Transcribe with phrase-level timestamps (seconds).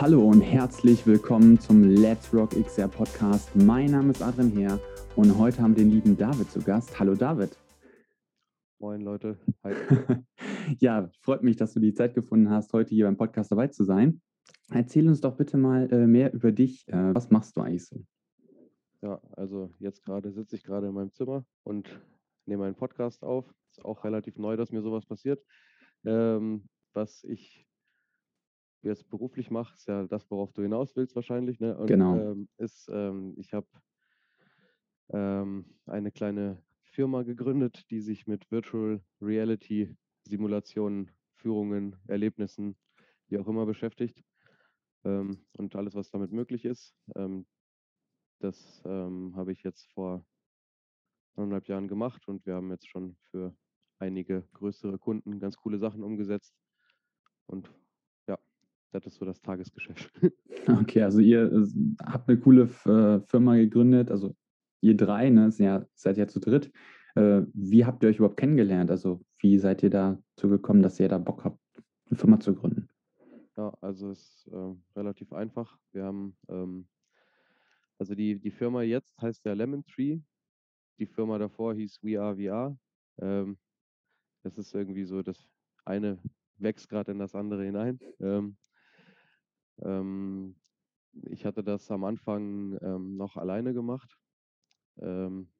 [0.00, 3.56] Hallo und herzlich willkommen zum Let's Rock XR Podcast.
[3.56, 4.78] Mein Name ist Adrian Heer
[5.16, 7.00] und heute haben wir den lieben David zu Gast.
[7.00, 7.58] Hallo David.
[8.78, 9.36] Moin Leute.
[9.64, 9.74] Hi.
[10.78, 13.82] ja, freut mich, dass du die Zeit gefunden hast, heute hier beim Podcast dabei zu
[13.82, 14.22] sein.
[14.70, 16.86] Erzähl uns doch bitte mal äh, mehr über dich.
[16.86, 18.00] Äh, was machst du eigentlich so?
[19.02, 21.88] Ja, also jetzt gerade sitze ich gerade in meinem Zimmer und
[22.46, 23.52] nehme einen Podcast auf.
[23.72, 25.44] Ist auch relativ neu, dass mir sowas passiert.
[26.04, 27.67] Ähm, was ich
[28.82, 31.60] jetzt beruflich mache, ist ja das, worauf du hinaus willst wahrscheinlich.
[31.60, 31.76] Ne?
[31.76, 32.16] Und, genau.
[32.16, 33.66] Ähm, ist, ähm, ich habe
[35.10, 42.76] ähm, eine kleine Firma gegründet, die sich mit Virtual Reality Simulationen, Führungen, Erlebnissen,
[43.28, 44.22] wie auch immer beschäftigt.
[45.04, 46.94] Ähm, und alles, was damit möglich ist.
[47.14, 47.46] Ähm,
[48.40, 50.24] das habe ich jetzt vor
[51.34, 53.52] anderthalb Jahren gemacht und wir haben jetzt schon für
[53.98, 56.54] einige größere Kunden ganz coole Sachen umgesetzt.
[57.46, 57.68] Und
[58.92, 60.12] das ist so das Tagesgeschäft.
[60.66, 61.66] Okay, also ihr äh,
[62.04, 64.36] habt eine coole äh, Firma gegründet, also
[64.82, 66.70] ihr drei, ne, ja, seid ja zu dritt.
[67.14, 68.90] Äh, wie habt ihr euch überhaupt kennengelernt?
[68.90, 71.58] Also wie seid ihr dazu gekommen, dass ihr da Bock habt,
[72.06, 72.88] eine Firma zu gründen?
[73.56, 75.78] Ja, also es ist äh, relativ einfach.
[75.92, 76.86] Wir haben, ähm,
[77.98, 80.20] also die, die Firma jetzt heißt ja Lemon Tree.
[80.98, 82.78] Die Firma davor hieß We Are VR.
[83.20, 83.58] Ähm,
[84.42, 85.44] das ist irgendwie so, das
[85.84, 86.18] eine
[86.58, 87.98] wächst gerade in das andere hinein.
[88.20, 88.56] Ähm,
[89.82, 90.56] ähm,
[91.22, 94.18] ich hatte das am Anfang ähm, noch alleine gemacht.
[94.98, 95.50] Ähm,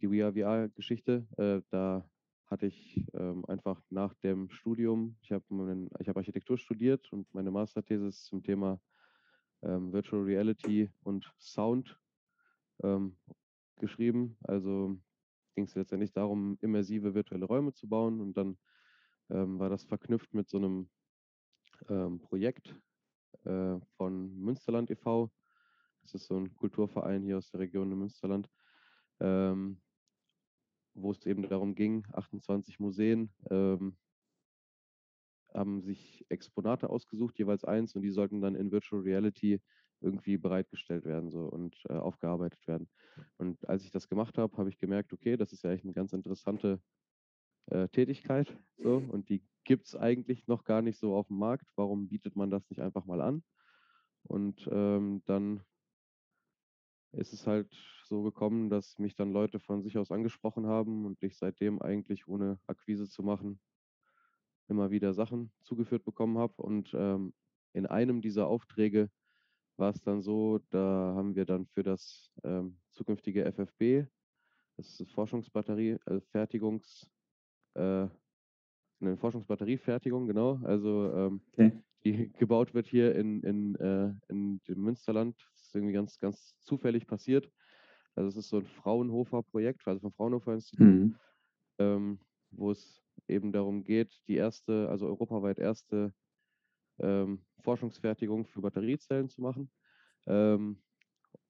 [0.00, 2.08] die VR-Geschichte, äh, da
[2.46, 8.10] hatte ich ähm, einfach nach dem Studium, ich habe hab Architektur studiert und meine Masterthese
[8.10, 8.80] zum Thema
[9.62, 11.98] ähm, Virtual Reality und Sound
[12.82, 13.16] ähm,
[13.76, 14.36] geschrieben.
[14.42, 14.98] Also
[15.54, 18.58] ging es letztendlich darum, immersive virtuelle Räume zu bauen und dann
[19.32, 20.90] war das verknüpft mit so einem
[21.90, 22.74] ähm, Projekt
[23.44, 25.30] äh, von Münsterland e.V.
[26.02, 28.48] Das ist so ein Kulturverein hier aus der Region Münsterland.
[29.20, 29.80] Ähm,
[30.94, 33.96] wo es eben darum ging, 28 Museen ähm,
[35.52, 39.60] haben sich Exponate ausgesucht, jeweils eins, und die sollten dann in Virtual Reality
[40.00, 42.88] irgendwie bereitgestellt werden so, und äh, aufgearbeitet werden.
[43.36, 45.92] Und als ich das gemacht habe, habe ich gemerkt, okay, das ist ja echt eine
[45.92, 46.80] ganz interessante
[47.66, 48.56] äh, Tätigkeit.
[48.78, 51.68] So, und die gibt es eigentlich noch gar nicht so auf dem Markt.
[51.76, 53.42] Warum bietet man das nicht einfach mal an?
[54.22, 55.62] Und ähm, dann
[57.12, 61.22] ist es halt so gekommen, dass mich dann Leute von sich aus angesprochen haben und
[61.22, 63.60] ich seitdem eigentlich ohne Akquise zu machen
[64.70, 66.54] immer wieder Sachen zugeführt bekommen habe.
[66.62, 67.34] Und ähm,
[67.72, 69.10] in einem dieser Aufträge
[69.76, 74.08] war es dann so, da haben wir dann für das ähm, zukünftige FFB,
[74.76, 77.10] das ist Forschungsbatterie, also Fertigungs,
[77.74, 78.08] äh,
[79.00, 81.72] eine Forschungsbatteriefertigung, genau, also ähm, okay.
[82.04, 85.36] die gebaut wird hier in, in, äh, in dem Münsterland.
[85.52, 87.50] Das ist irgendwie ganz, ganz zufällig passiert.
[88.14, 91.16] Also es ist so ein Fraunhofer-Projekt, also vom Fraunhofer Institut, mhm.
[91.78, 92.20] ähm,
[92.50, 96.12] wo es eben darum geht, die erste, also europaweit erste
[96.98, 99.70] ähm, Forschungsfertigung für Batteriezellen zu machen.
[100.26, 100.82] Ähm,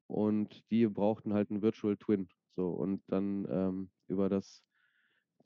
[0.07, 2.29] und die brauchten halt einen Virtual Twin.
[2.57, 4.63] So, und dann ähm, über das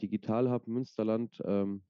[0.00, 1.84] Digital Hub Münsterland ähm,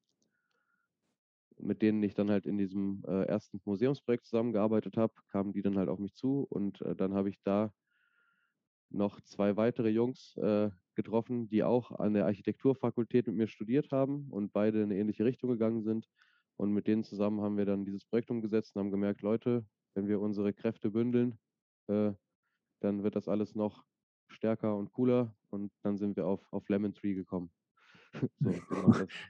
[1.58, 5.78] mit denen ich dann halt in diesem äh, ersten Museumsprojekt zusammengearbeitet habe, kamen die dann
[5.78, 7.72] halt auf mich zu und äh, dann habe ich da
[8.90, 14.28] noch zwei weitere Jungs äh, getroffen, die auch an der Architekturfakultät mit mir studiert haben
[14.30, 16.08] und beide in eine ähnliche Richtung gegangen sind.
[16.56, 20.06] Und mit denen zusammen haben wir dann dieses Projekt umgesetzt und haben gemerkt, Leute, wenn
[20.06, 21.36] wir unsere Kräfte bündeln,
[21.88, 22.12] äh,
[22.80, 23.84] dann wird das alles noch
[24.28, 25.34] stärker und cooler.
[25.50, 27.50] Und dann sind wir auf, auf Lemon Tree gekommen.
[28.40, 28.52] So,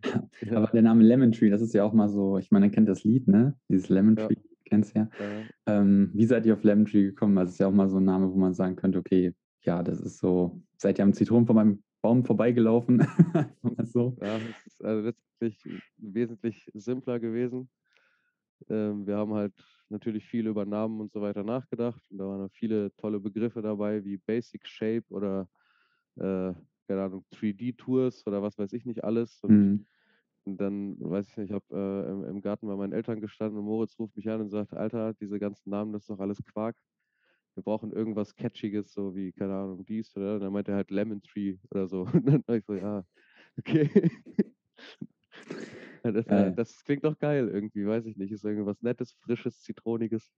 [0.41, 0.56] genau.
[0.56, 2.89] Aber der Name Lemon Tree, das ist ja auch mal so, ich meine, ihr kennt
[2.89, 3.56] das Lied, ne?
[3.69, 4.43] Dieses Lemon Tree, ja.
[4.65, 5.09] kennst ja.
[5.19, 5.43] ja.
[5.67, 7.39] Ähm, wie seid ihr auf Lemon Tree gekommen?
[7.39, 9.83] Also, es ist ja auch mal so ein Name, wo man sagen könnte, okay, ja,
[9.83, 12.99] das ist so, seid ihr am Zitronen von meinem Baum vorbeigelaufen?
[13.85, 14.17] so.
[14.20, 17.70] Ja, es ist also letztlich wesentlich simpler gewesen.
[18.69, 19.55] Ähm, wir haben halt
[19.88, 24.05] natürlich viel über Namen und so weiter nachgedacht und da waren viele tolle Begriffe dabei,
[24.05, 25.49] wie Basic Shape oder
[26.17, 26.53] äh,
[26.87, 29.41] keine Ahnung, 3D-Tours oder was weiß ich nicht alles.
[29.43, 29.87] Und, mhm.
[30.45, 33.59] und dann, weiß ich nicht, ich habe äh, im, im, Garten bei meinen Eltern gestanden
[33.59, 36.43] und Moritz ruft mich an und sagt, Alter, diese ganzen Namen, das ist doch alles
[36.45, 36.77] Quark.
[37.55, 40.35] Wir brauchen irgendwas Catchiges, so wie, keine Ahnung, dies oder.
[40.35, 42.03] Und dann meinte er halt Lemon Tree oder so.
[42.13, 43.05] Und dann war ich so, ja,
[43.57, 43.89] okay.
[46.03, 46.53] das, äh.
[46.53, 48.33] das, klingt doch geil irgendwie, weiß ich nicht.
[48.33, 50.33] Ist irgendwas Nettes, Frisches, Zitroniges.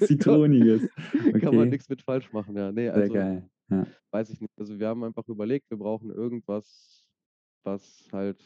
[0.00, 0.88] Zitroniges.
[1.28, 1.40] Okay.
[1.40, 2.72] Kann man nichts mit falsch machen, ja.
[2.72, 3.50] Nee, also, Sehr geil.
[3.70, 3.86] Ja.
[4.10, 4.52] Weiß ich nicht.
[4.58, 7.04] Also wir haben einfach überlegt, wir brauchen irgendwas,
[7.64, 8.42] was halt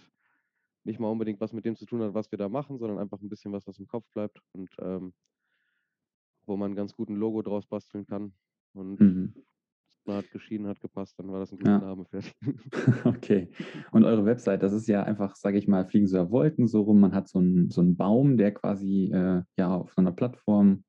[0.85, 3.21] nicht mal unbedingt was mit dem zu tun hat, was wir da machen, sondern einfach
[3.21, 5.13] ein bisschen was, was im Kopf bleibt und ähm,
[6.47, 8.33] wo man ganz gut ein Logo draus basteln kann.
[8.75, 9.35] Und mhm.
[10.09, 11.79] hat geschieden, hat gepasst, dann war das ein guter ja.
[11.79, 12.35] Name fertig.
[13.05, 13.49] okay.
[13.93, 17.01] Und eure Website, das ist ja einfach, sage ich mal, fliegen so Wolken so rum.
[17.01, 20.85] Man hat so einen, so einen Baum, der quasi äh, ja auf so einer Plattform.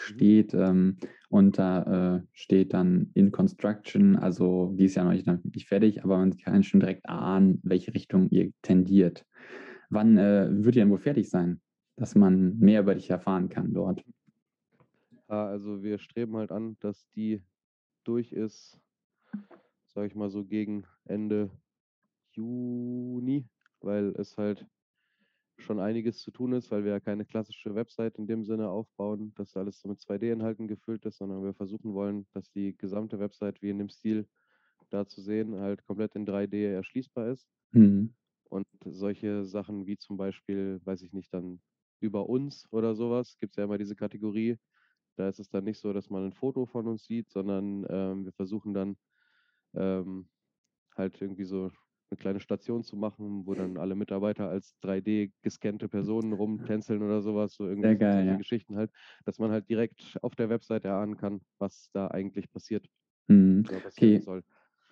[0.00, 0.96] Steht ähm,
[1.28, 5.68] und da äh, steht dann in Construction, also die ist ja noch nicht, noch nicht
[5.68, 9.26] fertig, aber man kann schon direkt ahnen, welche Richtung ihr tendiert.
[9.90, 11.60] Wann äh, wird ihr denn wohl fertig sein,
[11.96, 14.04] dass man mehr über dich erfahren kann dort?
[15.28, 17.42] Also wir streben halt an, dass die
[18.04, 18.80] durch ist,
[19.86, 21.50] sage ich mal so gegen Ende
[22.32, 23.46] Juni,
[23.80, 24.66] weil es halt
[25.60, 29.32] schon einiges zu tun ist, weil wir ja keine klassische Website in dem Sinne aufbauen,
[29.36, 33.62] dass alles so mit 2D-Inhalten gefüllt ist, sondern wir versuchen wollen, dass die gesamte Website
[33.62, 34.28] wie in dem Stil
[34.90, 37.48] da zu sehen halt komplett in 3D erschließbar ist.
[37.72, 38.14] Mhm.
[38.44, 41.60] Und solche Sachen wie zum Beispiel, weiß ich nicht, dann
[42.00, 44.58] über uns oder sowas, gibt es ja immer diese Kategorie,
[45.16, 48.24] da ist es dann nicht so, dass man ein Foto von uns sieht, sondern ähm,
[48.24, 48.96] wir versuchen dann
[49.74, 50.28] ähm,
[50.96, 51.70] halt irgendwie so
[52.10, 57.22] eine kleine Station zu machen, wo dann alle Mitarbeiter als 3D gescannte Personen rumtänzeln oder
[57.22, 58.36] sowas, so irgendwie geil, solche ja.
[58.36, 58.90] Geschichten halt,
[59.24, 62.86] dass man halt direkt auf der Webseite erahnen kann, was da eigentlich passiert.
[63.28, 63.64] Mhm.
[63.86, 64.20] Okay.
[64.20, 64.42] Soll.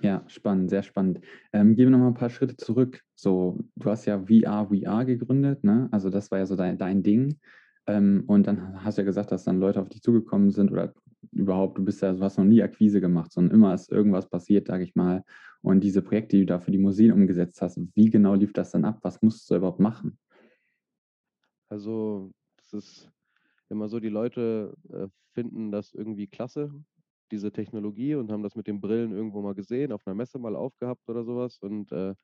[0.00, 1.20] Ja, spannend, sehr spannend.
[1.52, 3.02] Ähm, gehen wir noch mal ein paar Schritte zurück.
[3.16, 5.88] So, du hast ja VR, VR gegründet, ne?
[5.90, 7.40] Also das war ja so dein, dein Ding.
[7.88, 10.94] Ähm, und dann hast du ja gesagt, dass dann Leute auf dich zugekommen sind oder
[11.32, 14.66] überhaupt, du bist ja, du hast noch nie Akquise gemacht, sondern immer ist irgendwas passiert,
[14.66, 15.24] sage ich mal.
[15.62, 18.70] Und diese Projekte, die du da für die Museen umgesetzt hast, wie genau lief das
[18.70, 18.98] dann ab?
[19.02, 20.18] Was musst du überhaupt machen?
[21.68, 23.10] Also, das ist
[23.68, 26.72] immer so, die Leute äh, finden das irgendwie klasse,
[27.30, 30.56] diese Technologie, und haben das mit den Brillen irgendwo mal gesehen, auf einer Messe mal
[30.56, 32.14] aufgehabt oder sowas und äh,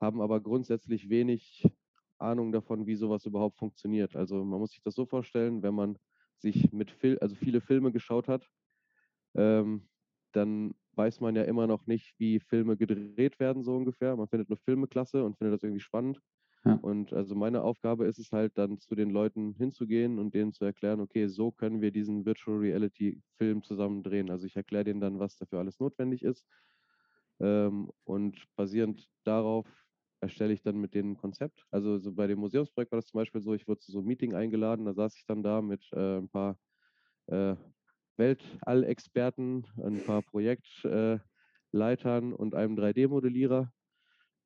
[0.00, 1.68] haben aber grundsätzlich wenig
[2.18, 4.16] Ahnung davon, wie sowas überhaupt funktioniert.
[4.16, 5.98] Also man muss sich das so vorstellen, wenn man
[6.40, 8.48] sich mit Fil also viele Filme geschaut hat,
[9.34, 9.88] ähm,
[10.32, 14.16] dann weiß man ja immer noch nicht, wie Filme gedreht werden, so ungefähr.
[14.16, 16.20] Man findet nur Filme klasse und findet das irgendwie spannend.
[16.64, 16.74] Ja.
[16.74, 20.64] Und also meine Aufgabe ist es halt dann zu den Leuten hinzugehen und denen zu
[20.64, 24.30] erklären, okay, so können wir diesen Virtual Reality Film zusammen drehen.
[24.30, 26.46] Also ich erkläre denen dann, was dafür alles notwendig ist.
[27.40, 29.66] Ähm, und basierend darauf
[30.20, 31.64] erstelle ich dann mit denen ein Konzept.
[31.70, 34.08] Also so bei dem Museumsprojekt war das zum Beispiel so, ich wurde zu so einem
[34.08, 36.58] Meeting eingeladen, da saß ich dann da mit äh, ein paar
[37.26, 37.56] äh,
[38.16, 41.22] Weltall-Experten, ein paar Projektleitern
[42.34, 43.72] und einem 3D-Modellierer.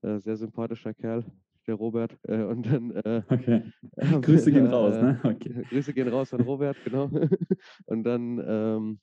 [0.02, 1.24] Äh, sehr sympathischer Kerl,
[1.66, 2.16] der Robert.
[2.22, 3.72] Äh, und dann äh, okay.
[4.22, 5.18] Grüße gehen raus, ne?
[5.24, 5.64] Okay.
[5.70, 7.10] Grüße gehen raus an Robert, genau.
[7.86, 9.00] und dann ähm,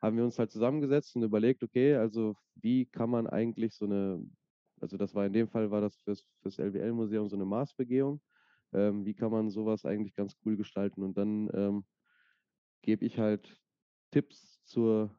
[0.00, 4.22] haben wir uns halt zusammengesetzt und überlegt, okay, also wie kann man eigentlich so eine
[4.82, 8.20] also das war in dem Fall war das fürs, fürs LWL-Museum so eine Maßbegehung.
[8.72, 11.02] Ähm, wie kann man sowas eigentlich ganz cool gestalten?
[11.02, 11.84] Und dann ähm,
[12.82, 13.56] gebe ich halt
[14.10, 15.10] Tipps zur,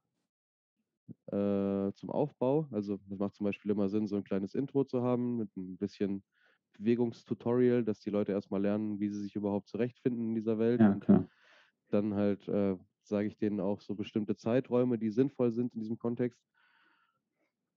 [1.27, 2.67] äh, zum Aufbau.
[2.71, 5.77] Also das macht zum Beispiel immer Sinn, so ein kleines Intro zu haben mit ein
[5.77, 6.23] bisschen
[6.73, 10.81] Bewegungstutorial, dass die Leute erstmal lernen, wie sie sich überhaupt zurechtfinden in dieser Welt.
[10.81, 11.27] Ja, klar.
[11.89, 15.99] dann halt äh, sage ich denen auch so bestimmte Zeiträume, die sinnvoll sind in diesem
[15.99, 16.41] Kontext.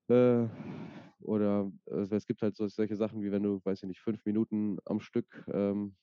[0.08, 0.46] Äh,
[1.26, 4.24] oder also es gibt halt so, solche Sachen wie wenn du, weiß ich nicht, fünf
[4.24, 5.96] Minuten am Stück ähm,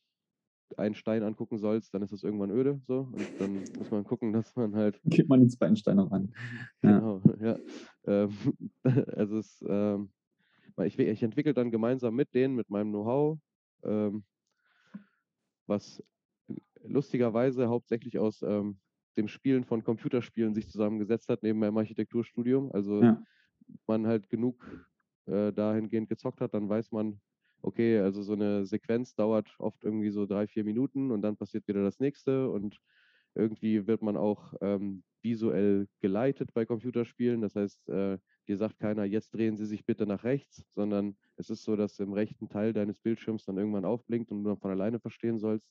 [0.77, 2.81] einen Stein angucken sollst, dann ist das irgendwann öde.
[2.85, 3.09] So.
[3.11, 4.99] Und dann muss man gucken, dass man halt.
[5.05, 6.33] Geht man ins Beinstein ran.
[6.83, 6.99] Ja.
[6.99, 7.57] Genau, ja.
[8.05, 8.37] Ähm,
[9.15, 10.09] also es, ähm,
[10.83, 13.39] ich, ich entwickle dann gemeinsam mit denen, mit meinem Know-how,
[13.83, 14.23] ähm,
[15.65, 16.03] was
[16.83, 18.79] lustigerweise hauptsächlich aus ähm,
[19.17, 22.71] dem Spielen von Computerspielen sich zusammengesetzt hat, neben meinem Architekturstudium.
[22.73, 23.23] Also ja.
[23.87, 24.65] man halt genug
[25.25, 27.19] äh, dahingehend gezockt hat, dann weiß man,
[27.61, 31.67] okay, also so eine Sequenz dauert oft irgendwie so drei, vier Minuten und dann passiert
[31.67, 32.77] wieder das nächste und
[33.35, 37.41] irgendwie wird man auch ähm, visuell geleitet bei Computerspielen.
[37.41, 41.49] Das heißt, äh, dir sagt keiner, jetzt drehen Sie sich bitte nach rechts, sondern es
[41.49, 44.71] ist so, dass im rechten Teil deines Bildschirms dann irgendwann aufblinkt und du dann von
[44.71, 45.67] alleine verstehen sollst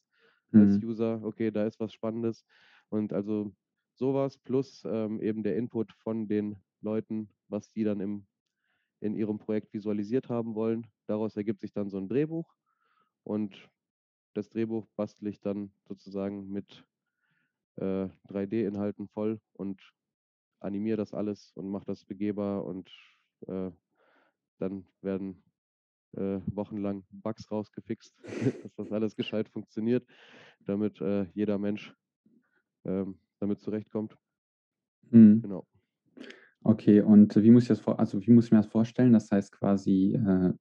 [0.50, 0.60] mhm.
[0.60, 2.44] als User, okay, da ist was Spannendes.
[2.88, 3.52] Und also
[3.94, 8.26] sowas plus ähm, eben der Input von den Leuten, was die dann im
[9.02, 10.86] in ihrem Projekt visualisiert haben wollen.
[11.06, 12.54] Daraus ergibt sich dann so ein Drehbuch
[13.24, 13.70] und
[14.34, 16.86] das Drehbuch bastle ich dann sozusagen mit
[17.76, 19.92] äh, 3D-Inhalten voll und
[20.60, 22.90] animiere das alles und mache das begehbar und
[23.48, 23.70] äh,
[24.58, 25.44] dann werden
[26.16, 28.14] äh, wochenlang Bugs rausgefixt,
[28.62, 30.06] dass das alles gescheit funktioniert,
[30.60, 31.94] damit äh, jeder Mensch
[32.84, 34.16] ähm, damit zurechtkommt.
[35.10, 35.42] Mhm.
[35.42, 35.66] Genau.
[36.64, 39.12] Okay, und wie muss ich das vor also, wie muss ich mir das vorstellen?
[39.12, 40.52] Das heißt quasi, äh,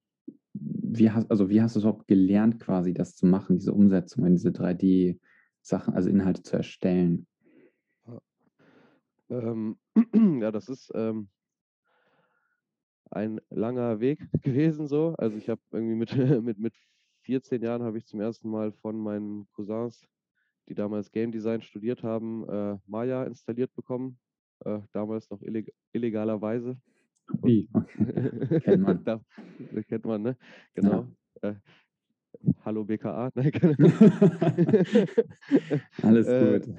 [0.54, 4.26] wie hast, also wie hast du es überhaupt gelernt, quasi das zu machen, diese Umsetzung
[4.26, 7.28] in diese 3D-Sachen, also Inhalte zu erstellen?
[9.30, 9.78] Ähm,
[10.42, 11.30] ja, das ist ähm,
[13.12, 15.16] ein langer Weg gewesen so.
[15.18, 16.12] Also ich habe irgendwie mit,
[16.44, 16.74] mit, mit
[17.22, 20.06] 14 Jahren habe ich zum ersten Mal von meinen Cousins,
[20.68, 24.20] die damals Game Design studiert haben, äh, Maya installiert bekommen.
[24.66, 26.78] Äh, damals noch illeg illegalerweise.
[27.44, 27.70] Wie?
[28.64, 29.04] kennt man.
[29.04, 29.22] da,
[29.88, 30.38] kennt man, ne?
[30.74, 31.08] Genau.
[31.42, 31.50] Ja.
[31.50, 31.56] Äh,
[32.66, 33.32] Hallo BKA.
[33.36, 33.52] Nein,
[36.02, 36.76] Alles äh, gut.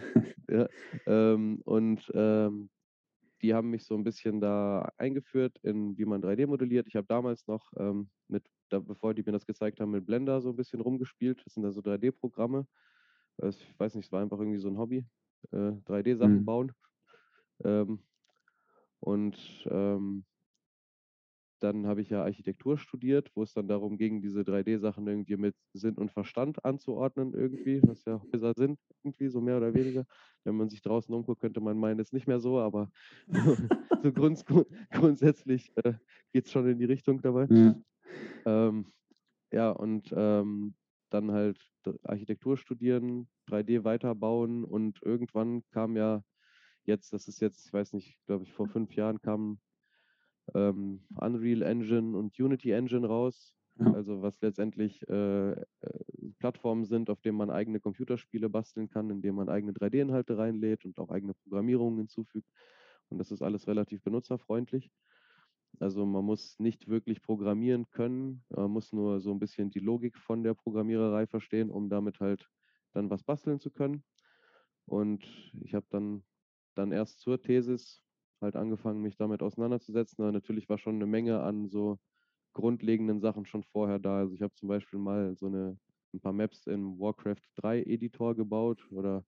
[0.48, 0.68] ja,
[1.06, 2.70] ähm, und ähm,
[3.42, 6.86] die haben mich so ein bisschen da eingeführt, in wie man 3D modelliert.
[6.88, 10.40] Ich habe damals noch ähm, mit, da, bevor die mir das gezeigt haben, mit Blender
[10.40, 11.42] so ein bisschen rumgespielt.
[11.44, 12.66] Das sind da so 3D-Programme.
[13.42, 15.04] Ich weiß nicht, es war einfach irgendwie so ein Hobby.
[15.50, 16.44] Äh, 3D-Sachen mhm.
[16.44, 16.72] bauen.
[17.64, 18.00] Ähm,
[19.00, 19.36] und
[19.70, 20.24] ähm,
[21.62, 25.54] dann habe ich ja Architektur studiert, wo es dann darum ging, diese 3D-Sachen irgendwie mit
[25.72, 30.04] Sinn und Verstand anzuordnen, irgendwie, was ja Häuser sind, irgendwie, so mehr oder weniger.
[30.44, 32.90] Wenn man sich draußen umguckt, könnte man meinen, es ist nicht mehr so, aber
[34.02, 34.44] so grunds
[34.90, 35.94] grundsätzlich äh,
[36.32, 37.46] geht es schon in die Richtung dabei.
[37.48, 37.76] Ja,
[38.44, 38.92] ähm,
[39.52, 40.74] ja und ähm,
[41.10, 41.60] dann halt
[42.02, 46.24] Architektur studieren, 3D weiterbauen und irgendwann kam ja
[46.86, 49.60] jetzt, das ist jetzt, ich weiß nicht, glaube ich, vor fünf Jahren kam
[50.54, 53.54] ähm, Unreal Engine und Unity Engine raus.
[53.78, 53.92] Ja.
[53.92, 55.64] Also was letztendlich äh, äh,
[56.38, 60.98] Plattformen sind, auf denen man eigene Computerspiele basteln kann, indem man eigene 3D-Inhalte reinlädt und
[60.98, 62.48] auch eigene Programmierungen hinzufügt.
[63.08, 64.90] Und das ist alles relativ benutzerfreundlich.
[65.80, 70.18] Also man muss nicht wirklich programmieren können, man muss nur so ein bisschen die Logik
[70.18, 72.46] von der Programmiererei verstehen, um damit halt
[72.92, 74.04] dann was basteln zu können.
[74.84, 75.24] Und
[75.60, 76.24] ich habe dann,
[76.74, 78.02] dann erst zur Thesis
[78.40, 80.22] halt angefangen, mich damit auseinanderzusetzen.
[80.22, 81.98] Aber natürlich war schon eine Menge an so
[82.52, 84.18] grundlegenden Sachen schon vorher da.
[84.18, 85.78] Also ich habe zum Beispiel mal so eine,
[86.12, 89.24] ein paar Maps im Warcraft 3 Editor gebaut oder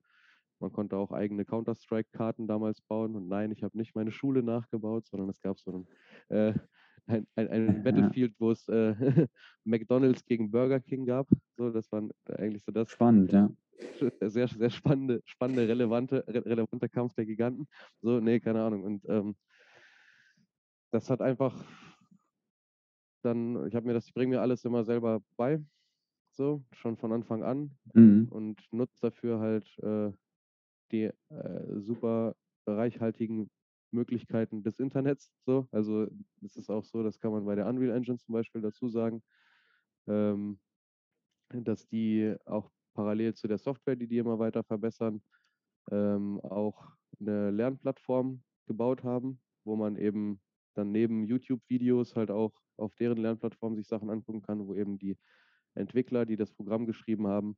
[0.61, 3.17] man konnte auch eigene Counter-Strike-Karten damals bauen.
[3.17, 5.89] Und nein, ich habe nicht meine Schule nachgebaut, sondern es gab so einen,
[6.29, 6.55] äh,
[7.07, 8.95] ein, ein, ein Battlefield, wo es äh,
[9.65, 11.29] McDonalds gegen Burger King gab.
[11.57, 12.91] So, das war eigentlich so das.
[12.91, 13.51] Spannend, ja.
[14.21, 17.67] Sehr, sehr spannende, spannende, relevante, re relevante Kampf der Giganten.
[18.01, 18.85] So, nee, keine Ahnung.
[18.85, 19.37] Und ähm,
[20.93, 21.65] das hat einfach
[23.23, 25.61] dann, ich habe mir das, ich bringe mir alles immer selber bei,
[26.31, 28.29] so, schon von Anfang an mhm.
[28.31, 30.13] und nutze dafür halt äh,
[30.93, 33.51] die äh, super reichhaltigen
[33.91, 35.33] Möglichkeiten des Internets.
[35.47, 35.69] So.
[35.71, 36.09] Also
[36.43, 39.23] es ist auch so, das kann man bei der Unreal Engine zum Beispiel dazu sagen,
[40.07, 40.59] ähm,
[41.51, 45.23] dass die auch parallel zu der Software, die die immer weiter verbessern,
[45.91, 46.89] ähm, auch
[47.21, 50.41] eine Lernplattform gebaut haben, wo man eben
[50.75, 55.19] dann neben YouTube-Videos halt auch auf deren Lernplattform sich Sachen angucken kann, wo eben die
[55.75, 57.57] Entwickler, die das Programm geschrieben haben,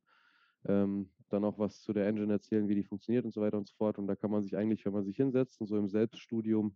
[0.65, 3.67] ähm, dann auch was zu der Engine erzählen, wie die funktioniert und so weiter und
[3.67, 3.97] so fort.
[3.97, 6.75] Und da kann man sich eigentlich, wenn man sich hinsetzt und so im Selbststudium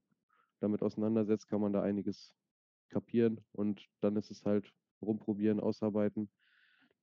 [0.60, 2.36] damit auseinandersetzt, kann man da einiges
[2.90, 6.30] kapieren und dann ist es halt rumprobieren, ausarbeiten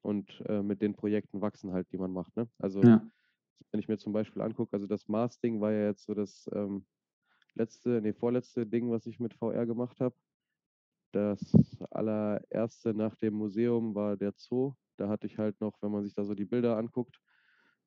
[0.02, 2.36] und äh, mit den Projekten wachsen halt, die man macht.
[2.36, 2.48] Ne?
[2.58, 3.06] Also ja.
[3.70, 6.86] wenn ich mir zum Beispiel angucke, also das Mars-Ding war ja jetzt so das ähm,
[7.54, 10.14] letzte, nee, vorletzte Ding, was ich mit VR gemacht habe.
[11.12, 11.40] Das
[11.90, 14.74] allererste nach dem Museum war der Zoo.
[14.96, 17.20] Da hatte ich halt noch, wenn man sich da so die Bilder anguckt,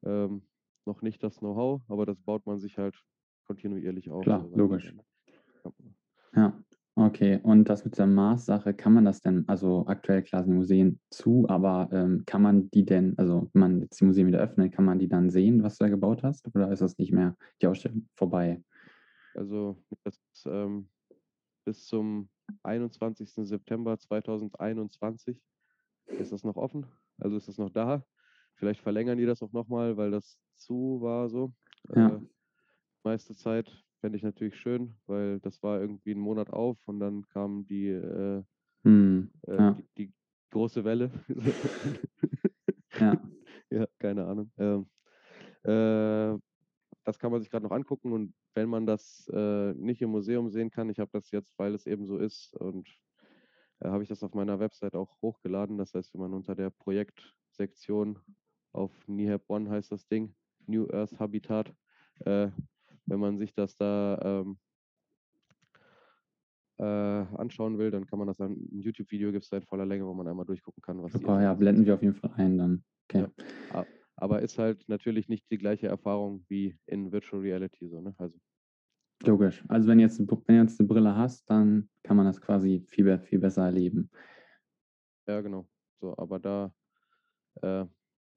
[0.03, 0.43] ähm,
[0.85, 2.95] noch nicht das Know-how, aber das baut man sich halt
[3.43, 4.23] kontinuierlich auf.
[4.23, 4.95] Klar, so logisch.
[6.33, 6.60] Ja,
[7.05, 7.39] okay.
[7.43, 10.99] Und das mit der Mars-Sache, kann man das denn, also aktuell klar sind die Museen
[11.09, 14.73] zu, aber ähm, kann man die denn, also wenn man jetzt die Museen wieder öffnet,
[14.73, 16.53] kann man die dann sehen, was du da gebaut hast?
[16.55, 18.63] Oder ist das nicht mehr die Ausstellung vorbei?
[19.33, 20.89] Also das ist, ähm,
[21.65, 22.29] bis zum
[22.63, 23.29] 21.
[23.47, 25.41] September 2021
[26.07, 26.85] ist das noch offen.
[27.19, 28.05] Also ist das noch da.
[28.55, 31.53] Vielleicht verlängern die das auch nochmal, weil das zu war so.
[31.95, 32.15] Ja.
[32.15, 32.19] Äh,
[33.03, 37.27] meiste Zeit fände ich natürlich schön, weil das war irgendwie einen Monat auf und dann
[37.29, 38.43] kam die, äh,
[38.83, 39.71] hm, äh, ja.
[39.71, 40.13] die, die,
[40.49, 41.11] große Welle.
[42.99, 43.13] ja.
[43.69, 44.51] ja, keine Ahnung.
[44.57, 44.85] Ähm,
[45.63, 46.37] äh,
[47.05, 50.49] das kann man sich gerade noch angucken und wenn man das äh, nicht im Museum
[50.49, 52.89] sehen kann, ich habe das jetzt, weil es eben so ist und
[53.79, 55.77] äh, habe ich das auf meiner Website auch hochgeladen.
[55.77, 58.19] Das heißt, wenn man unter der Projektsektion
[58.73, 60.35] auf NIHAB One heißt das Ding,
[60.67, 61.73] New Earth Habitat,
[62.25, 62.49] äh,
[63.11, 64.57] wenn man sich das da ähm,
[66.77, 69.85] äh, anschauen will, dann kann man das dann, ein YouTube-Video gibt es da in voller
[69.85, 72.57] Länge, wo man einmal durchgucken kann, was Super, ja, blenden wir auf jeden Fall ein
[72.57, 72.83] dann.
[73.09, 73.27] Okay.
[73.73, 73.85] Ja.
[74.15, 78.15] Aber ist halt natürlich nicht die gleiche Erfahrung wie in Virtual Reality so, ne?
[78.17, 78.39] Also
[79.23, 79.63] Logisch.
[79.67, 83.19] Also wenn jetzt, wenn du jetzt eine Brille hast, dann kann man das quasi viel,
[83.19, 84.09] viel besser erleben.
[85.27, 85.67] Ja, genau.
[85.99, 86.73] So, aber da,
[87.61, 87.85] äh,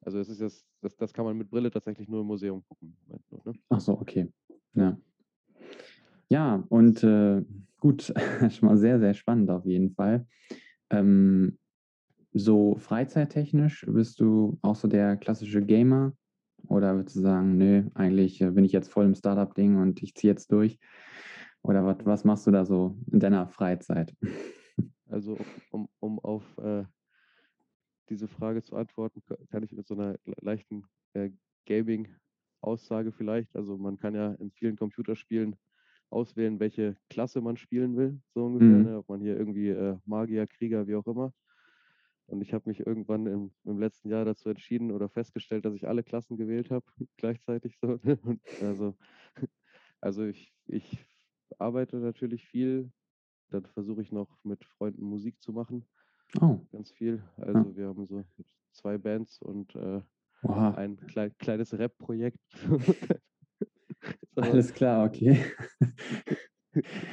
[0.00, 2.96] also es ist jetzt, das, das kann man mit Brille tatsächlich nur im Museum gucken.
[3.06, 3.54] Ne?
[3.70, 4.30] Ach so, okay.
[4.74, 4.98] Ja.
[6.28, 7.42] Ja, und äh,
[7.78, 8.12] gut,
[8.50, 10.26] schon mal sehr, sehr spannend auf jeden Fall.
[10.90, 11.58] Ähm,
[12.32, 16.12] so freizeittechnisch bist du auch so der klassische Gamer?
[16.68, 20.14] Oder würdest du sagen, nö, eigentlich äh, bin ich jetzt voll im Startup-Ding und ich
[20.14, 20.78] ziehe jetzt durch?
[21.62, 24.14] Oder was, was machst du da so in deiner Freizeit?
[25.06, 25.38] Also
[25.70, 26.82] um, um auf äh,
[28.08, 31.30] diese Frage zu antworten, kann ich mit so einer leichten äh,
[32.64, 33.54] Gaming-Aussage vielleicht.
[33.54, 35.56] Also man kann ja in vielen Computerspielen
[36.11, 38.68] auswählen, welche Klasse man spielen will, so ungefähr.
[38.68, 38.83] Mhm.
[38.85, 38.99] Ne?
[38.99, 41.33] Ob man hier irgendwie äh, Magier, Krieger, wie auch immer.
[42.26, 45.87] Und ich habe mich irgendwann im, im, letzten Jahr dazu entschieden oder festgestellt, dass ich
[45.87, 46.87] alle Klassen gewählt habe,
[47.18, 47.99] gleichzeitig so.
[48.23, 48.97] Und also,
[50.00, 51.04] also ich, ich
[51.59, 52.90] arbeite natürlich viel.
[53.50, 55.85] Dann versuche ich noch mit Freunden Musik zu machen.
[56.40, 56.61] Oh.
[56.73, 57.23] Ganz viel.
[57.37, 57.76] Also ja.
[57.76, 58.25] wir haben so
[58.73, 60.00] zwei Bands und äh,
[60.48, 62.38] ein klein, kleines Rap-Projekt.
[64.36, 65.44] Alles klar, okay.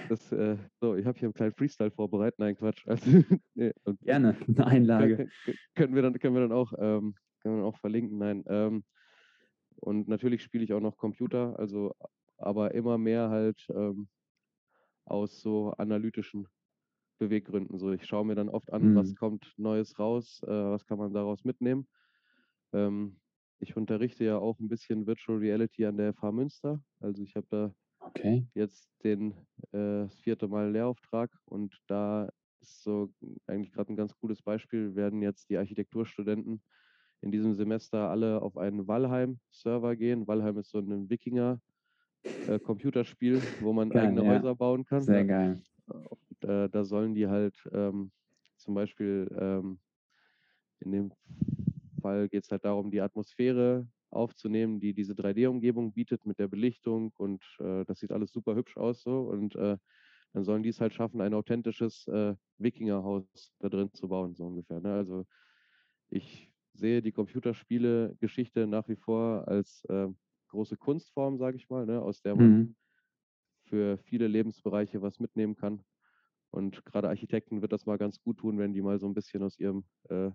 [0.10, 2.40] Das, äh, so, ich habe hier einen kleinen Freestyle vorbereitet.
[2.40, 2.88] Nein, Quatsch.
[2.88, 3.24] Also,
[3.54, 3.72] nee,
[4.02, 5.30] Gerne, eine Einlage.
[5.76, 8.18] Können, wir dann, können wir dann auch, ähm, können wir auch verlinken.
[8.18, 8.44] Nein.
[8.48, 8.84] Ähm,
[9.76, 11.94] und natürlich spiele ich auch noch Computer, also
[12.40, 14.10] aber immer mehr halt ähm,
[15.06, 16.48] aus so analytischen
[17.20, 17.78] Beweggründen.
[17.78, 18.96] So, ich schaue mir dann oft an, mhm.
[18.96, 21.88] was kommt Neues raus, äh, was kann man daraus mitnehmen.
[22.74, 23.18] Ähm,
[23.60, 26.84] ich unterrichte ja auch ein bisschen Virtual Reality an der FH Münster.
[27.00, 28.46] Also ich habe da Okay.
[28.54, 29.32] Jetzt den
[29.72, 33.12] äh, das vierte Mal Lehrauftrag und da ist so
[33.48, 36.62] eigentlich gerade ein ganz cooles Beispiel, werden jetzt die Architekturstudenten
[37.22, 40.28] in diesem Semester alle auf einen Valheim-Server gehen.
[40.28, 44.32] Valheim ist so ein Wikinger-Computerspiel, äh, wo man geil, eigene ja.
[44.32, 45.02] Häuser bauen kann.
[45.02, 45.62] Sehr geil.
[45.88, 48.12] Und, äh, da sollen die halt ähm,
[48.58, 49.80] zum Beispiel ähm,
[50.80, 51.14] in dem
[52.02, 57.14] Fall geht es halt darum, die Atmosphäre aufzunehmen, die diese 3D-Umgebung bietet mit der Belichtung
[57.18, 59.78] und äh, das sieht alles super hübsch aus so und äh,
[60.34, 64.46] dann sollen die es halt schaffen, ein authentisches äh, Wikingerhaus da drin zu bauen, so
[64.46, 64.80] ungefähr.
[64.80, 64.94] Ne?
[64.94, 65.26] Also
[66.10, 70.08] ich sehe die Computerspiele-Geschichte nach wie vor als äh,
[70.48, 72.02] große Kunstform, sage ich mal, ne?
[72.02, 72.76] aus der man mhm.
[73.64, 75.84] für viele Lebensbereiche was mitnehmen kann.
[76.50, 79.42] Und gerade Architekten wird das mal ganz gut tun, wenn die mal so ein bisschen
[79.44, 80.32] aus ihrem äh,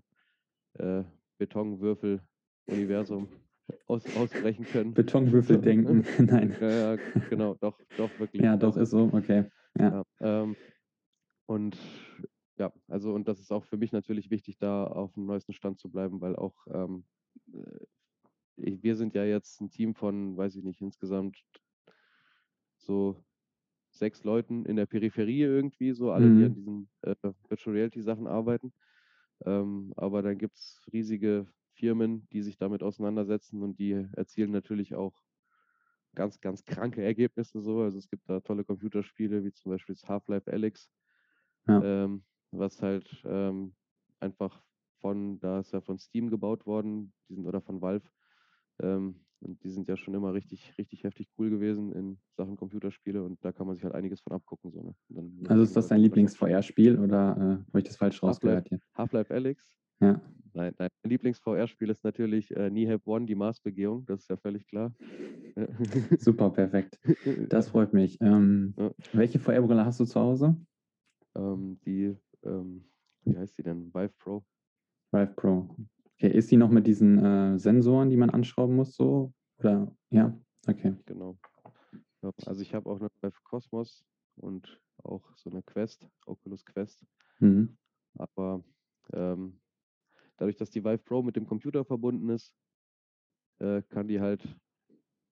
[0.75, 1.05] äh,
[1.39, 3.29] Betonwürfel-Universum
[3.87, 4.95] aus, ausbrechen können.
[4.95, 6.05] Betonwürfel denken.
[6.19, 6.57] Nein.
[6.61, 6.97] Ja, ja,
[7.31, 8.43] genau, doch, doch, wirklich.
[8.43, 9.47] Ja, doch, ist so, okay.
[9.79, 10.05] Ja.
[10.21, 10.57] ja ähm,
[11.47, 11.77] und
[12.59, 15.79] ja, also und das ist auch für mich natürlich wichtig, da auf dem neuesten Stand
[15.79, 17.05] zu bleiben, weil auch ähm,
[18.57, 21.45] ich, wir sind ja jetzt ein Team von, weiß ich nicht, insgesamt
[22.77, 23.23] so
[23.91, 26.39] sechs Leuten in der Peripherie irgendwie, so alle, mhm.
[26.39, 27.15] die an diesen äh,
[27.49, 28.73] Virtual Reality Sachen arbeiten.
[29.45, 34.95] Ähm, aber dann gibt es riesige Firmen, die sich damit auseinandersetzen und die erzielen natürlich
[34.95, 35.23] auch
[36.15, 37.83] ganz, ganz kranke Ergebnisse so.
[37.83, 40.91] Also es gibt da tolle Computerspiele, wie zum Beispiel das Half-Life Alyx,
[41.69, 41.83] ja.
[41.83, 43.75] ähm, was halt ähm,
[44.21, 44.63] einfach
[45.01, 48.09] von, da ist ja von Steam gebaut worden, die sind, oder von Valve.
[48.83, 53.23] Ähm, und die sind ja schon immer richtig, richtig heftig cool gewesen in Sachen Computerspiele
[53.23, 54.73] und da kann man sich halt einiges von abgucken.
[54.73, 54.95] So, ne?
[55.49, 58.71] Also ist das dein Lieblings-VR-Spiel oder äh, habe ich das falsch rausgehört?
[58.97, 59.77] Half-Life Half Alyx.
[60.01, 60.21] Ja.
[60.55, 60.89] Nein, nein.
[61.03, 64.07] Mein Lieblings-VR-Spiel ist natürlich äh, Nihab One, die Mars-Begehung.
[64.07, 64.95] Das ist ja völlig klar.
[66.19, 66.99] Super, perfekt.
[67.49, 68.19] Das freut mich.
[68.21, 68.91] Ähm, ja.
[69.13, 70.57] Welche VR-Brille hast du zu Hause?
[71.35, 72.85] Ähm, die, ähm,
[73.25, 73.93] wie heißt die denn?
[73.93, 74.45] Vive Pro.
[75.13, 75.77] Vive Pro.
[76.19, 79.35] Okay, ist die noch mit diesen äh, Sensoren, die man anschrauben muss, so?
[79.59, 80.95] Oder ja, okay.
[81.05, 81.39] Genau.
[82.47, 84.05] Also ich habe auch eine Cosmos
[84.37, 87.05] und auch so eine Quest, Oculus Quest.
[87.39, 87.77] Mhm.
[88.15, 88.65] Aber
[89.13, 89.61] ähm,
[90.39, 92.55] dadurch, dass die Vive Pro mit dem Computer verbunden ist,
[93.59, 94.43] äh, kann die halt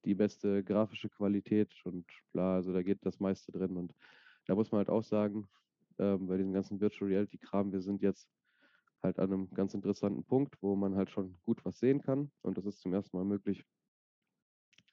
[0.04, 3.76] die beste grafische Qualität und bla, also da geht das meiste drin.
[3.76, 3.94] Und
[4.46, 5.48] da muss man halt auch sagen,
[5.96, 8.28] äh, bei diesem ganzen Virtual Reality Kram, wir sind jetzt
[9.04, 12.30] halt an einem ganz interessanten Punkt, wo man halt schon gut was sehen kann.
[12.42, 13.64] Und das ist zum ersten Mal möglich,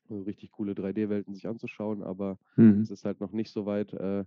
[0.07, 2.81] so richtig coole 3D-Welten sich anzuschauen, aber mhm.
[2.81, 4.25] es ist halt noch nicht so weit, äh,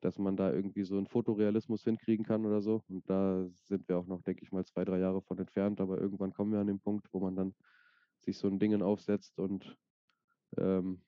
[0.00, 2.82] dass man da irgendwie so einen Fotorealismus hinkriegen kann oder so.
[2.88, 5.80] Und da sind wir auch noch, denke ich mal, zwei, drei Jahre von entfernt.
[5.80, 7.54] Aber irgendwann kommen wir an den Punkt, wo man dann
[8.20, 9.76] sich so ein Ding aufsetzt und
[10.56, 11.02] ähm,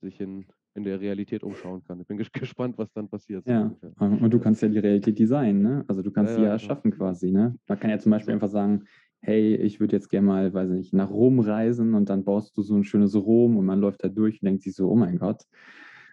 [0.00, 2.00] sich in, in der Realität umschauen kann.
[2.00, 3.46] Ich bin gespannt, was dann passiert.
[3.46, 5.84] Ja, und du kannst ja die Realität designen, ne?
[5.88, 6.52] Also du kannst ja, sie ja genau.
[6.54, 7.56] erschaffen quasi, ne?
[7.68, 8.84] Man kann ja zum Beispiel einfach sagen,
[9.20, 12.62] hey, ich würde jetzt gerne mal, weiß nicht, nach Rom reisen und dann baust du
[12.62, 15.18] so ein schönes Rom und man läuft da durch und denkt sich so, oh mein
[15.18, 15.42] Gott.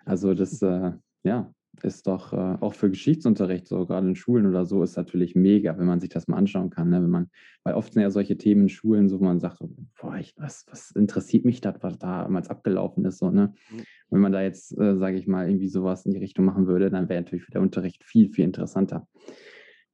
[0.06, 0.92] Also das, äh,
[1.24, 1.54] ja,
[1.84, 5.78] ist doch äh, auch für Geschichtsunterricht, so gerade in Schulen oder so, ist natürlich mega,
[5.78, 6.90] wenn man sich das mal anschauen kann.
[6.90, 7.02] Ne?
[7.02, 7.30] Wenn man,
[7.64, 9.60] weil oft sind ja solche Themen in Schulen, so wo man sagt,
[10.00, 13.20] boah, ich, was, was interessiert mich das, was da damals abgelaufen ist.
[13.20, 13.54] So, ne?
[13.72, 13.82] Mhm.
[14.10, 16.90] Wenn man da jetzt, äh, sage ich mal, irgendwie sowas in die Richtung machen würde,
[16.90, 19.08] dann wäre natürlich der Unterricht viel, viel interessanter.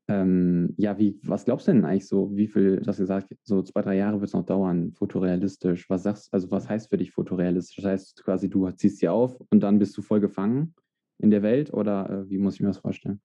[0.10, 3.62] Ähm, ja, wie, was glaubst du denn eigentlich so, wie viel, du hast gesagt, so
[3.62, 5.90] zwei, drei Jahre wird es noch dauern, fotorealistisch.
[5.90, 7.84] Was sagst also was heißt für dich fotorealistisch?
[7.84, 10.74] Das heißt quasi, du ziehst sie auf und dann bist du voll gefangen
[11.18, 13.22] in der Welt oder äh, wie muss ich mir das vorstellen?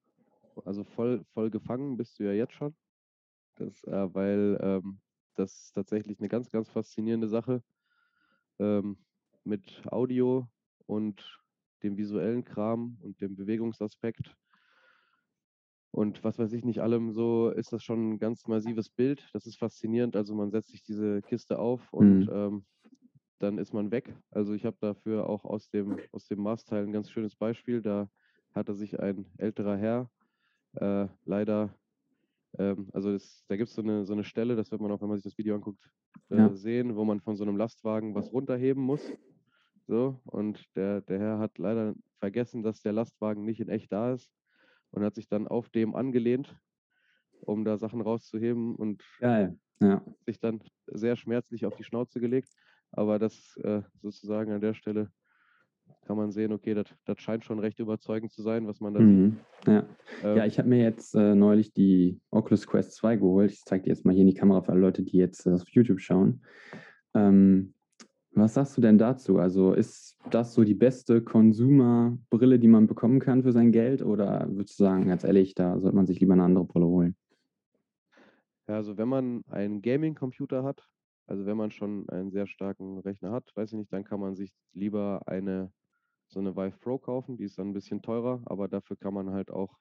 [0.64, 2.74] Also voll, voll gefangen bist du ja jetzt schon.
[3.57, 5.00] Das, äh, weil ähm,
[5.35, 7.62] das ist tatsächlich eine ganz, ganz faszinierende Sache
[8.59, 8.98] ähm,
[9.44, 10.48] mit Audio
[10.87, 11.40] und
[11.83, 14.37] dem visuellen Kram und dem Bewegungsaspekt
[15.92, 19.28] und was weiß ich nicht allem, so ist das schon ein ganz massives Bild.
[19.35, 20.16] Das ist faszinierend.
[20.16, 22.31] Also man setzt sich diese Kiste auf und mhm.
[22.33, 22.64] ähm,
[23.42, 24.14] dann ist man weg.
[24.31, 27.83] Also ich habe dafür auch aus dem, aus dem Maßteil ein ganz schönes Beispiel.
[27.83, 28.09] Da
[28.55, 30.11] hatte sich ein älterer Herr
[30.74, 31.74] äh, leider,
[32.59, 35.00] ähm, also das, da gibt es so eine, so eine Stelle, das wird man auch,
[35.00, 35.90] wenn man sich das Video anguckt,
[36.31, 36.55] äh, ja.
[36.55, 39.02] sehen, wo man von so einem Lastwagen was runterheben muss.
[39.87, 44.12] So, und der, der Herr hat leider vergessen, dass der Lastwagen nicht in echt da
[44.12, 44.31] ist
[44.90, 46.57] und hat sich dann auf dem angelehnt,
[47.40, 49.59] um da Sachen rauszuheben und Geil.
[49.81, 50.02] Ja.
[50.24, 52.48] sich dann sehr schmerzlich auf die Schnauze gelegt.
[52.92, 55.11] Aber das äh, sozusagen an der Stelle
[56.07, 59.31] kann man sehen, okay, das scheint schon recht überzeugend zu sein, was man da mhm.
[59.31, 59.66] sieht.
[59.66, 59.87] Ja,
[60.24, 63.52] ähm, ja ich habe mir jetzt äh, neulich die Oculus Quest 2 geholt.
[63.52, 65.52] Ich zeige dir jetzt mal hier in die Kamera für alle Leute, die jetzt äh,
[65.52, 66.42] auf YouTube schauen.
[67.14, 67.74] Ähm,
[68.35, 69.38] was sagst du denn dazu?
[69.38, 74.02] Also ist das so die beste Consumer-Brille, die man bekommen kann für sein Geld?
[74.02, 77.16] Oder würdest du sagen, ganz ehrlich, da sollte man sich lieber eine andere Brille holen?
[78.66, 80.88] Ja, also wenn man einen Gaming-Computer hat,
[81.27, 84.35] also wenn man schon einen sehr starken Rechner hat, weiß ich nicht, dann kann man
[84.35, 85.73] sich lieber eine
[86.33, 89.31] so eine Vive Pro kaufen, die ist dann ein bisschen teurer, aber dafür kann man
[89.31, 89.77] halt auch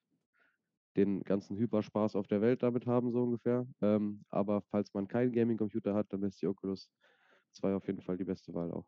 [0.98, 3.66] den ganzen Hyperspaß auf der Welt damit haben, so ungefähr.
[3.82, 6.90] Ähm, aber falls man keinen Gaming-Computer hat, dann ist die Oculus
[7.54, 8.86] 2 auf jeden Fall die beste Wahl auch.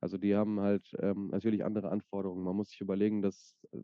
[0.00, 2.44] Also die haben halt ähm, natürlich andere Anforderungen.
[2.44, 3.80] Man muss sich überlegen, dass äh,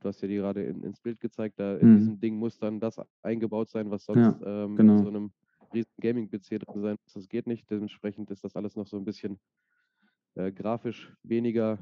[0.00, 1.96] du hast ja die gerade in, ins Bild gezeigt, da in mhm.
[1.96, 4.98] diesem Ding muss dann das eingebaut sein, was sonst ja, ähm, genau.
[4.98, 5.32] in so einem
[5.72, 7.12] riesen Gaming-PC drin sein muss.
[7.14, 7.70] Das geht nicht.
[7.70, 9.40] Dementsprechend ist das alles noch so ein bisschen
[10.34, 11.78] äh, grafisch weniger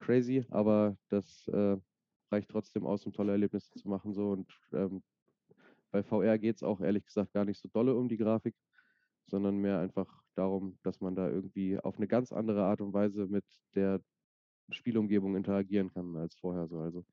[0.00, 1.76] crazy, aber das äh,
[2.30, 4.12] reicht trotzdem aus, um tolle Erlebnisse zu machen.
[4.14, 4.30] So.
[4.30, 5.02] Und ähm,
[5.90, 8.54] bei VR geht es auch ehrlich gesagt gar nicht so dolle um die Grafik,
[9.26, 13.26] sondern mehr einfach darum, dass man da irgendwie auf eine ganz andere Art und Weise
[13.26, 14.00] mit der
[14.70, 16.78] Spielumgebung interagieren kann als vorher so.
[16.80, 17.04] Also,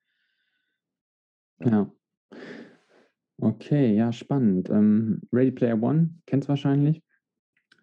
[1.59, 1.67] ja.
[1.69, 1.91] ja.
[3.37, 4.69] Okay, ja, spannend.
[4.69, 7.03] Ähm, Ready Player One, kennst wahrscheinlich?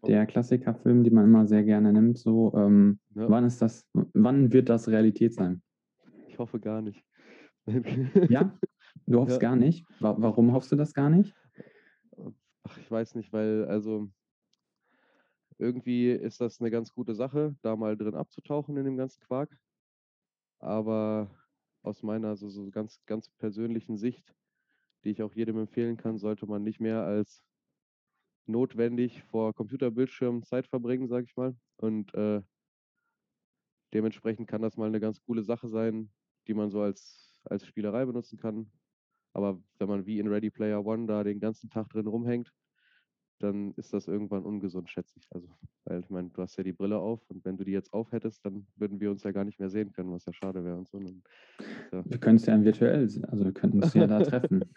[0.07, 2.19] Der Klassikerfilm, den man immer sehr gerne nimmt.
[2.19, 3.29] So, ähm, ja.
[3.31, 5.63] wann ist das, wann wird das Realität sein?
[6.27, 7.05] Ich hoffe gar nicht.
[8.29, 8.59] ja?
[9.07, 9.49] Du hoffst ja.
[9.51, 9.87] gar nicht?
[10.01, 11.35] Warum hoffst du das gar nicht?
[12.65, 14.11] Ach, ich weiß nicht, weil, also
[15.59, 19.57] irgendwie ist das eine ganz gute Sache, da mal drin abzutauchen in dem ganzen Quark.
[20.59, 21.31] Aber
[21.83, 24.35] aus meiner also so ganz, ganz persönlichen Sicht,
[25.05, 27.45] die ich auch jedem empfehlen kann, sollte man nicht mehr als
[28.47, 31.57] notwendig vor Computerbildschirmen Zeit verbringen, sage ich mal.
[31.77, 32.43] Und äh,
[33.93, 36.11] dementsprechend kann das mal eine ganz coole Sache sein,
[36.47, 38.71] die man so als, als Spielerei benutzen kann.
[39.33, 42.53] Aber wenn man wie in Ready Player One da den ganzen Tag drin rumhängt,
[43.43, 45.27] dann ist das irgendwann ungesund, schätze ich.
[45.31, 45.49] Also,
[45.85, 48.13] weil ich meine, du hast ja die Brille auf und wenn du die jetzt auf
[48.13, 50.77] hättest, dann würden wir uns ja gar nicht mehr sehen können, was ja schade wäre
[50.77, 50.99] und so.
[50.99, 51.23] Und,
[51.93, 52.05] ja.
[52.05, 54.65] Wir können es ja virtuell, also wir könnten uns ja da treffen.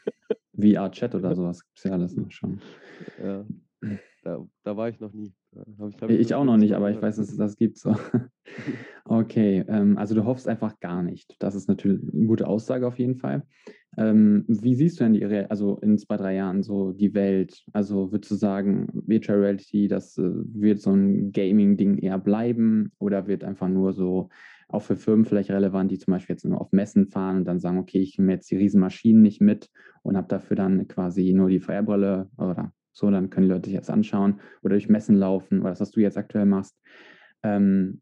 [0.58, 2.62] VR-Chat oder sowas gibt es ja alles noch schon.
[3.22, 3.46] Ja,
[4.24, 5.34] da, da war ich noch nie.
[5.80, 7.78] Hab ich, hab ich, ich auch noch nicht, aber ich weiß, dass es das gibt.
[7.78, 7.96] So.
[9.08, 11.36] Okay, ähm, also du hoffst einfach gar nicht.
[11.38, 13.44] Das ist natürlich eine gute Aussage auf jeden Fall.
[13.98, 17.64] Ähm, wie siehst du denn die, also in zwei, drei Jahren so die Welt?
[17.74, 23.28] Also würdest du sagen, Virtual Reality, das äh, wird so ein Gaming-Ding eher bleiben oder
[23.28, 24.30] wird einfach nur so
[24.68, 27.60] auch für Firmen vielleicht relevant, die zum Beispiel jetzt nur auf Messen fahren und dann
[27.60, 29.70] sagen, okay, ich nehme jetzt die Riesenmaschinen nicht mit
[30.02, 33.76] und habe dafür dann quasi nur die VR-Brille oder so, dann können die Leute sich
[33.76, 36.76] jetzt anschauen oder durch Messen laufen oder das, was du jetzt aktuell machst.
[37.44, 38.02] Ähm,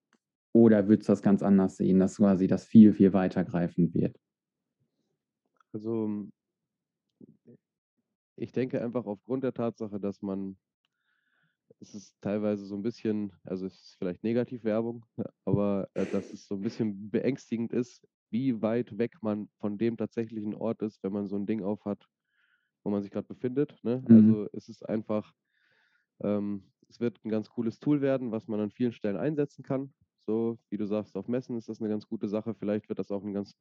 [0.54, 4.18] oder würdest du das ganz anders sehen, dass quasi das viel, viel weitergreifend wird?
[5.74, 6.28] Also
[8.36, 10.58] ich denke einfach aufgrund der Tatsache, dass man,
[11.80, 15.06] es ist teilweise so ein bisschen, also es ist vielleicht Negativwerbung,
[15.46, 19.98] aber äh, dass es so ein bisschen beängstigend ist, wie weit weg man von dem
[19.98, 22.08] tatsächlichen Ort ist, wenn man so ein Ding aufhat,
[22.84, 23.80] wo man sich gerade befindet.
[23.84, 24.04] Ne?
[24.08, 24.16] Mhm.
[24.16, 25.34] Also es ist einfach,
[26.22, 29.94] ähm, es wird ein ganz cooles Tool werden, was man an vielen Stellen einsetzen kann.
[30.26, 32.56] So, wie du sagst, auf Messen ist das eine ganz gute Sache.
[32.56, 33.56] Vielleicht wird das auch ein ganz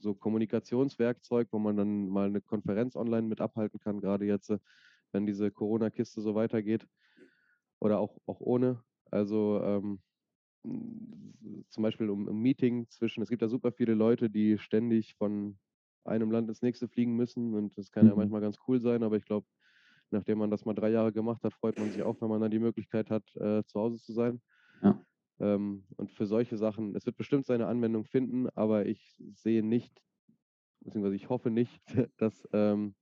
[0.00, 4.58] so Kommunikationswerkzeug, wo man dann mal eine Konferenz online mit abhalten kann, gerade jetzt, äh,
[5.12, 6.86] wenn diese Corona-Kiste so weitergeht
[7.80, 8.82] oder auch, auch ohne.
[9.10, 10.00] Also ähm,
[11.70, 15.58] zum Beispiel um ein Meeting zwischen, es gibt ja super viele Leute, die ständig von
[16.04, 18.10] einem Land ins nächste fliegen müssen und das kann mhm.
[18.10, 19.46] ja manchmal ganz cool sein, aber ich glaube,
[20.10, 22.50] nachdem man das mal drei Jahre gemacht hat, freut man sich auch, wenn man dann
[22.50, 24.40] die Möglichkeit hat, äh, zu Hause zu sein.
[24.82, 25.00] Ja.
[25.40, 30.02] Ähm, und für solche Sachen, es wird bestimmt seine Anwendung finden, aber ich sehe nicht,
[30.80, 31.82] beziehungsweise ich hoffe nicht,
[32.18, 32.94] dass ähm,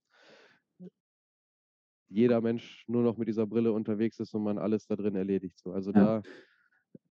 [2.08, 5.58] jeder Mensch nur noch mit dieser Brille unterwegs ist und man alles da drin erledigt.
[5.58, 5.72] So.
[5.72, 6.22] Also ja.
[6.22, 6.22] da,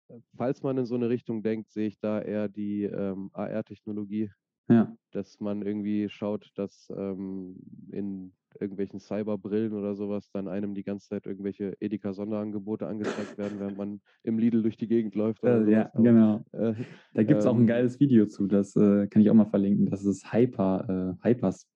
[0.09, 4.31] äh, falls man in so eine Richtung denkt, sehe ich da eher die ähm, AR-Technologie,
[4.69, 4.97] ja.
[5.13, 7.57] dass man irgendwie schaut, dass ähm,
[7.91, 13.77] in irgendwelchen Cyberbrillen oder sowas dann einem die ganze Zeit irgendwelche Edeka-Sonderangebote angezeigt werden, während
[13.77, 15.43] man im Lidl durch die Gegend läuft.
[15.45, 16.45] Äh, ja, Aber, genau.
[16.53, 16.75] Äh,
[17.15, 19.45] da gibt es auch ein ähm, geiles Video zu, das äh, kann ich auch mal
[19.45, 19.87] verlinken.
[19.91, 21.69] Das ist Hyper, äh, Hypers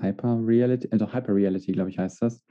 [0.00, 2.42] Hyper Reality, also Hyper Reality, glaube ich, heißt das.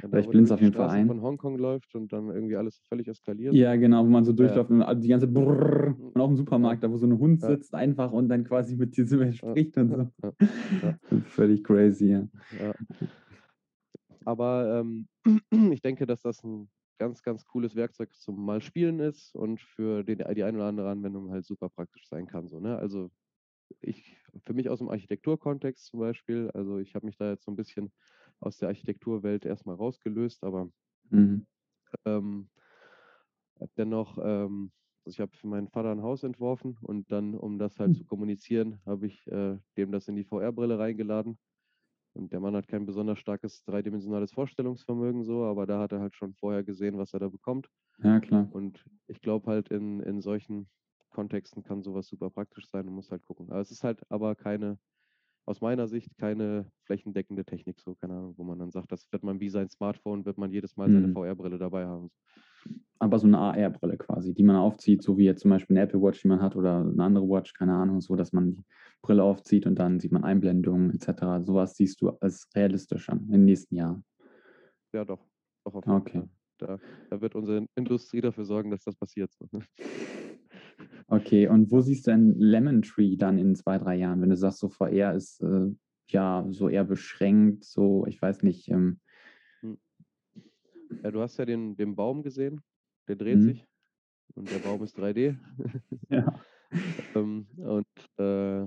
[0.00, 1.08] Ja, da ich blinde es auf jeden Fall ein.
[1.08, 3.52] von Hongkong läuft und dann irgendwie alles völlig eskaliert.
[3.52, 4.86] Ja, genau, wo man so durchläuft ja.
[4.88, 7.80] und die ganze Brrrr, und auch im Supermarkt, da wo so ein Hund sitzt ja.
[7.80, 10.32] einfach und dann quasi mit diesem spricht und so.
[11.26, 12.28] Völlig crazy, ja.
[14.24, 15.08] Aber ähm,
[15.72, 20.04] ich denke, dass das ein ganz, ganz cooles Werkzeug zum Mal spielen ist und für
[20.04, 22.48] den, die eine oder andere Anwendung halt super praktisch sein kann.
[22.48, 22.76] So, ne?
[22.76, 23.10] Also
[23.80, 27.52] ich, für mich aus dem Architekturkontext zum Beispiel, also ich habe mich da jetzt so
[27.52, 27.92] ein bisschen
[28.40, 30.70] aus der Architekturwelt erstmal rausgelöst, aber
[31.10, 31.46] mhm.
[32.04, 32.48] ähm,
[33.76, 34.72] dennoch, ähm,
[35.04, 37.94] also ich habe für meinen Vater ein Haus entworfen und dann, um das halt mhm.
[37.94, 41.38] zu kommunizieren, habe ich äh, dem das in die VR-Brille reingeladen.
[42.14, 46.14] Und der Mann hat kein besonders starkes dreidimensionales Vorstellungsvermögen so, aber da hat er halt
[46.14, 47.68] schon vorher gesehen, was er da bekommt.
[47.98, 48.48] Ja, klar.
[48.52, 50.68] Und ich glaube halt in, in solchen
[51.14, 53.50] Kontexten kann sowas super praktisch sein und muss halt gucken.
[53.50, 54.78] Aber es ist halt aber keine,
[55.46, 59.22] aus meiner Sicht, keine flächendeckende Technik, so, keine Ahnung, wo man dann sagt, das wird
[59.22, 61.14] man wie sein Smartphone, wird man jedes Mal seine mhm.
[61.14, 62.10] VR-Brille dabei haben.
[62.98, 66.00] Aber so eine AR-Brille quasi, die man aufzieht, so wie jetzt zum Beispiel eine Apple
[66.00, 68.64] Watch, die man hat, oder eine andere Watch, keine Ahnung, so, dass man die
[69.02, 71.44] Brille aufzieht und dann sieht man Einblendungen etc.
[71.44, 74.04] Sowas siehst du als realistisch an den nächsten Jahren.
[74.94, 75.20] Ja, doch.
[75.64, 76.22] doch okay.
[76.58, 76.78] Da,
[77.10, 79.30] da, wird unsere Industrie dafür sorgen, dass das passiert.
[81.08, 84.36] Okay, und wo siehst du denn Lemon Tree dann in zwei, drei Jahren, wenn du
[84.36, 85.70] sagst, so VR ist äh,
[86.08, 88.68] ja so eher beschränkt, so, ich weiß nicht.
[88.68, 89.00] Ähm,
[89.60, 89.78] hm.
[91.02, 92.62] ja, du hast ja den, den Baum gesehen,
[93.06, 93.42] der dreht mhm.
[93.42, 93.66] sich
[94.34, 95.36] und der Baum ist 3D.
[96.08, 96.40] ja.
[97.14, 97.86] ähm, und
[98.18, 98.66] äh,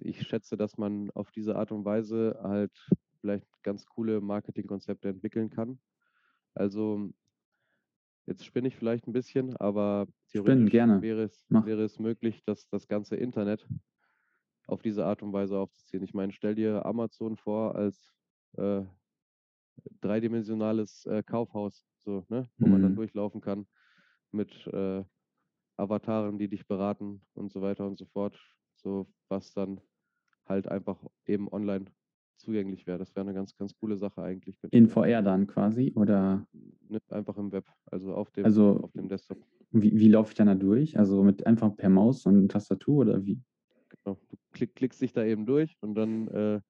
[0.00, 2.72] ich schätze, dass man auf diese Art und Weise halt
[3.20, 5.78] vielleicht ganz coole Marketingkonzepte entwickeln kann.
[6.54, 7.10] Also
[8.26, 12.88] Jetzt spinne ich vielleicht ein bisschen, aber theoretisch wäre es, wäre es möglich, dass das
[12.88, 13.66] ganze Internet
[14.66, 16.02] auf diese Art und Weise aufzuziehen.
[16.02, 18.14] Ich meine, stell dir Amazon vor als
[18.56, 18.82] äh,
[20.00, 22.48] dreidimensionales äh, Kaufhaus, so, ne?
[22.56, 22.72] wo mhm.
[22.72, 22.96] man dann mhm.
[22.96, 23.66] durchlaufen kann
[24.30, 25.04] mit äh,
[25.76, 28.38] Avataren, die dich beraten und so weiter und so fort.
[28.76, 29.80] So was dann
[30.46, 31.86] halt einfach eben online
[32.36, 32.98] zugänglich wäre.
[32.98, 34.58] Das wäre eine ganz, ganz coole Sache eigentlich.
[34.70, 36.46] In VR dann quasi oder?
[37.08, 39.38] Einfach im Web, also auf dem, also, auf dem Desktop.
[39.70, 40.98] Wie, wie laufe ich dann da durch?
[40.98, 43.40] Also mit einfach per Maus und Tastatur oder wie?
[43.88, 46.60] Genau, du klick, klickst dich da eben durch und dann äh,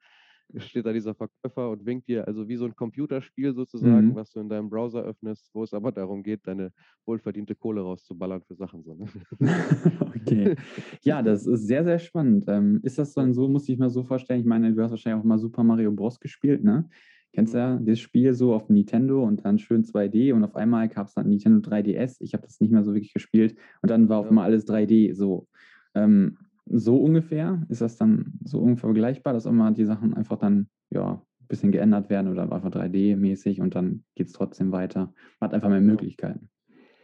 [0.56, 4.14] steht da dieser Verkäufer und winkt dir, also wie so ein Computerspiel sozusagen, mhm.
[4.14, 6.72] was du in deinem Browser öffnest, wo es aber darum geht, deine
[7.06, 8.82] wohlverdiente Kohle rauszuballern für Sachen.
[8.82, 9.06] So, ne?
[10.00, 10.56] okay.
[11.02, 12.44] Ja, das ist sehr, sehr spannend.
[12.48, 15.20] Ähm, ist das dann so, muss ich mir so vorstellen, ich meine, du hast wahrscheinlich
[15.20, 16.20] auch mal Super Mario Bros.
[16.20, 16.88] gespielt, ne?
[17.32, 17.86] Kennst du ja mhm.
[17.86, 21.28] das Spiel so auf Nintendo und dann schön 2D und auf einmal gab es dann
[21.28, 22.18] Nintendo 3DS.
[22.20, 25.14] Ich habe das nicht mehr so wirklich gespielt und dann war auf einmal alles 3D
[25.14, 25.48] so.
[25.96, 27.64] Ähm, so ungefähr?
[27.68, 31.72] Ist das dann so ungefähr vergleichbar, dass immer die Sachen einfach dann ja, ein bisschen
[31.72, 35.12] geändert werden oder einfach 3D-mäßig und dann geht es trotzdem weiter?
[35.40, 36.50] Man hat einfach mehr Möglichkeiten.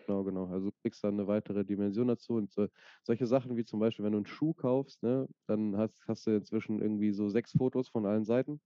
[0.06, 0.46] Genau, genau.
[0.46, 2.34] Also du kriegst dann eine weitere Dimension dazu.
[2.34, 2.66] Und so,
[3.04, 6.32] solche Sachen wie zum Beispiel, wenn du einen Schuh kaufst, ne, dann hast, hast du
[6.32, 8.60] inzwischen irgendwie so sechs Fotos von allen Seiten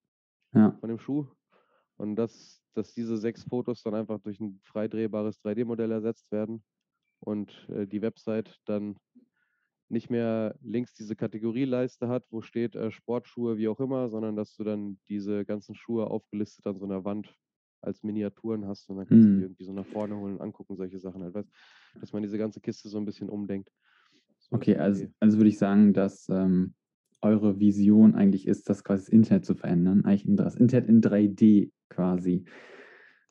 [0.54, 0.76] ja.
[0.80, 1.26] von dem Schuh.
[1.96, 6.64] Und das, dass diese sechs Fotos dann einfach durch ein frei drehbares 3D-Modell ersetzt werden
[7.20, 8.96] und äh, die Website dann
[9.88, 14.54] nicht mehr links diese Kategorieleiste hat, wo steht äh, Sportschuhe, wie auch immer, sondern dass
[14.56, 17.34] du dann diese ganzen Schuhe aufgelistet an so einer Wand
[17.80, 19.26] als Miniaturen hast und dann kannst mm.
[19.26, 19.42] du die mhm.
[19.42, 21.50] irgendwie so nach vorne holen und angucken, solche Sachen halt, weißt,
[22.00, 23.70] dass man diese ganze Kiste so ein bisschen umdenkt.
[24.38, 26.74] So okay, also, also würde ich sagen, dass ähm,
[27.20, 31.72] eure Vision eigentlich ist, das quasi das Internet zu verändern, eigentlich das Internet in 3D
[31.88, 32.44] quasi.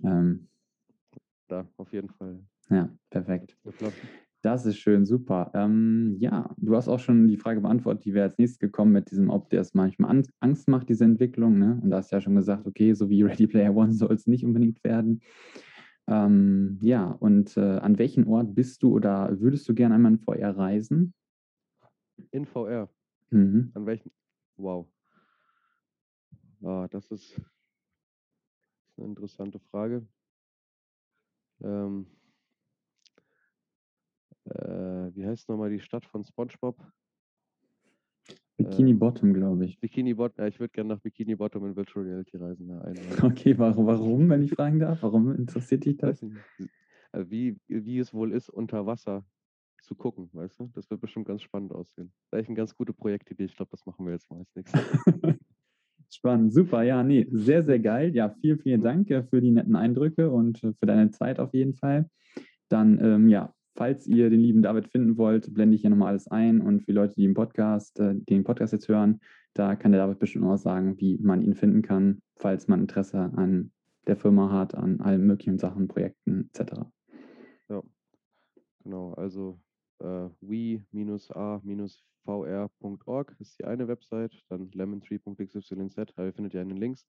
[0.03, 0.49] Ähm,
[1.47, 2.43] da, auf jeden Fall.
[2.69, 3.57] Ja, perfekt.
[4.43, 5.51] Das ist schön, super.
[5.53, 9.09] Ähm, ja, du hast auch schon die Frage beantwortet, die wäre als nächstes gekommen mit
[9.09, 11.57] diesem, ob dir das manchmal Angst macht, diese Entwicklung.
[11.57, 11.79] Ne?
[11.81, 14.27] Und da hast du ja schon gesagt, okay, so wie Ready Player One soll es
[14.27, 15.21] nicht unbedingt werden.
[16.07, 20.19] Ähm, ja, und äh, an welchen Ort bist du oder würdest du gerne einmal in
[20.19, 21.13] VR reisen?
[22.31, 22.89] In VR?
[23.29, 23.71] Mhm.
[23.73, 24.11] An welchen?
[24.57, 24.89] Wow.
[26.61, 27.39] Ah, das ist,
[28.97, 30.05] eine interessante Frage.
[31.61, 32.07] Ähm,
[34.45, 36.77] äh, wie heißt nochmal die Stadt von SpongeBob?
[38.57, 39.79] Bikini ähm, Bottom, glaube ich.
[39.79, 42.69] Bikini Bottom, ja, ich würde gerne nach Bikini Bottom in Virtual Reality reisen.
[42.69, 42.83] Ja,
[43.23, 45.01] okay, warum, warum, wenn ich fragen darf?
[45.01, 46.23] Warum interessiert dich das?
[47.11, 49.25] Also wie, wie es wohl ist, unter Wasser
[49.81, 50.69] zu gucken, weißt du?
[50.73, 52.13] Das wird bestimmt ganz spannend aussehen.
[52.31, 53.45] Da ist eine ganz gute Projektidee.
[53.45, 54.81] Ich glaube, das machen wir jetzt mal als nächstes.
[56.09, 56.83] Spannend, super.
[56.83, 58.13] Ja, nee, sehr, sehr geil.
[58.15, 61.53] Ja, vielen, vielen Dank äh, für die netten Eindrücke und äh, für deine Zeit auf
[61.53, 62.07] jeden Fall.
[62.69, 66.27] Dann, ähm, ja, falls ihr den lieben David finden wollt, blende ich hier nochmal alles
[66.27, 66.61] ein.
[66.61, 69.19] Und für Leute, die, im Podcast, äh, den Podcast jetzt hören,
[69.53, 73.31] da kann der David bestimmt auch sagen, wie man ihn finden kann, falls man Interesse
[73.35, 73.71] an
[74.07, 76.73] der Firma hat, an allen möglichen Sachen, Projekten etc.
[77.69, 77.81] Ja,
[78.83, 79.13] genau.
[79.13, 79.59] Also
[79.99, 80.95] äh, we-a-vr.org
[83.39, 85.69] ist die eine Website, dann lemontree.xyz,
[86.15, 87.07] da findet ihr einen Links.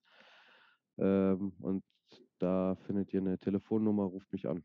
[0.97, 1.83] Ähm, und
[2.39, 4.63] da findet ihr eine Telefonnummer, ruft mich an.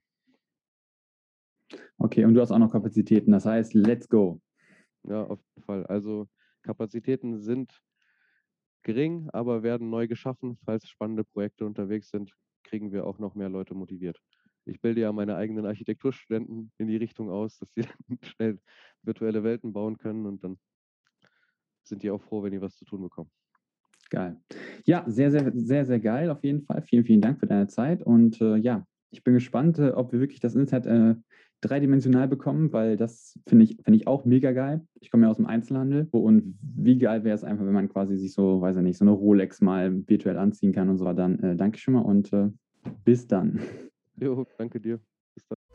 [1.99, 4.41] Okay, und du hast auch noch Kapazitäten, das heißt, let's go.
[5.05, 5.87] Ja, auf jeden Fall.
[5.87, 6.29] Also
[6.63, 7.81] Kapazitäten sind
[8.83, 10.59] gering, aber werden neu geschaffen.
[10.65, 12.33] Falls spannende Projekte unterwegs sind,
[12.65, 14.21] kriegen wir auch noch mehr Leute motiviert
[14.71, 17.83] ich bilde ja meine eigenen Architekturstudenten in die Richtung aus, dass sie
[18.23, 18.59] schnell
[19.03, 20.59] virtuelle Welten bauen können und dann
[21.83, 23.31] sind die auch froh, wenn die was zu tun bekommen.
[24.11, 24.41] Geil.
[24.87, 26.83] Ja, sehr, sehr, sehr, sehr geil auf jeden Fall.
[26.83, 30.21] Vielen, vielen Dank für deine Zeit und äh, ja, ich bin gespannt, äh, ob wir
[30.21, 31.21] wirklich das Internet äh,
[31.61, 34.87] dreidimensional bekommen, weil das finde ich, find ich auch mega geil.
[35.01, 38.17] Ich komme ja aus dem Einzelhandel und wie geil wäre es einfach, wenn man quasi
[38.17, 41.13] sich so, weiß ich nicht, so eine Rolex mal virtuell anziehen kann und so.
[41.13, 42.49] Dann äh, danke schon mal und äh,
[43.05, 43.61] bis dann.
[44.17, 45.01] Jo, danke dir.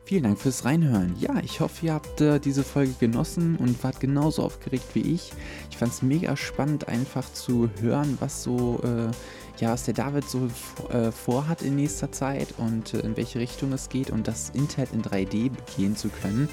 [0.04, 1.16] Vielen Dank fürs Reinhören.
[1.18, 5.32] Ja, ich hoffe, ihr habt äh, diese Folge genossen und wart genauso aufgeregt wie ich.
[5.68, 9.10] Ich fand es mega spannend, einfach zu hören, was so, äh,
[9.58, 10.48] ja, was der David so
[10.90, 14.92] äh, vorhat in nächster Zeit und äh, in welche Richtung es geht und das Internet
[14.92, 16.48] in 3D begehen zu können.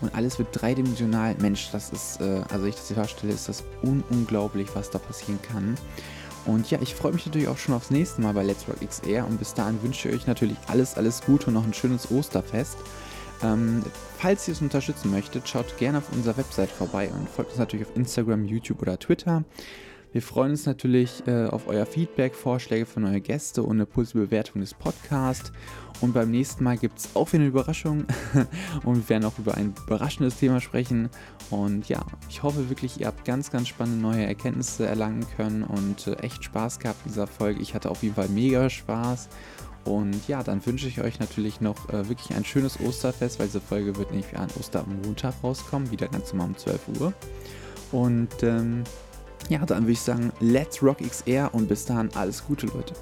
[0.00, 1.36] Und alles wird dreidimensional.
[1.40, 4.98] Mensch, das ist, äh, also ich das hier vorstelle, ist das un unglaublich, was da
[4.98, 5.76] passieren kann.
[6.46, 9.26] Und ja, ich freue mich natürlich auch schon aufs nächste Mal bei Let's Rock XR
[9.26, 12.78] und bis dahin wünsche ich euch natürlich alles, alles Gute und noch ein schönes Osterfest.
[13.42, 13.82] Ähm,
[14.18, 17.86] falls ihr es unterstützen möchtet, schaut gerne auf unserer Website vorbei und folgt uns natürlich
[17.86, 19.44] auf Instagram, YouTube oder Twitter.
[20.12, 24.26] Wir freuen uns natürlich äh, auf euer Feedback, Vorschläge von neue Gäste und eine positive
[24.26, 25.52] Bewertung des Podcasts.
[26.00, 28.06] Und beim nächsten Mal gibt es auch wieder eine Überraschung
[28.84, 31.08] und wir werden auch über ein überraschendes Thema sprechen.
[31.50, 36.06] Und ja, ich hoffe wirklich, ihr habt ganz, ganz spannende neue Erkenntnisse erlangen können und
[36.06, 37.60] äh, echt Spaß gehabt in dieser Folge.
[37.60, 39.28] Ich hatte auf jeden Fall mega Spaß.
[39.84, 43.60] Und ja, dann wünsche ich euch natürlich noch äh, wirklich ein schönes Osterfest, weil diese
[43.60, 47.12] Folge wird nämlich an Ostermontag rauskommen, wieder ganz normal um 12 Uhr.
[47.92, 48.82] Und ähm,
[49.48, 52.94] ja, dann würde ich sagen, let's rock XR und bis dahin alles Gute, Leute.